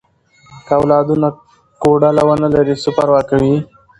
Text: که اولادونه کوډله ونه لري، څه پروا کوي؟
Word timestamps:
که 0.65 0.73
اولادونه 0.79 1.29
کوډله 1.81 2.23
ونه 2.27 2.47
لري، 2.55 2.75
څه 2.83 2.89
پروا 2.95 3.21
کوي؟ 3.29 3.55